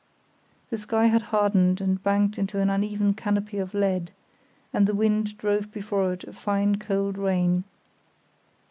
The 0.71 0.77
sky 0.79 1.05
had 1.05 1.21
hardened 1.21 1.79
and 1.79 2.01
banked 2.01 2.39
into 2.39 2.57
an 2.59 2.83
even 2.83 3.13
canopy 3.13 3.59
of 3.59 3.75
lead, 3.75 4.09
and 4.73 4.87
the 4.87 4.95
wind 4.95 5.37
drove 5.37 5.71
before 5.71 6.11
it 6.11 6.23
a 6.23 6.33
fine 6.33 6.77
cold 6.77 7.19
rain. 7.19 7.65